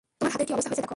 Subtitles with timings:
[0.17, 0.89] তোমার হাতের কি অবস্থা হয়েছে দেখো।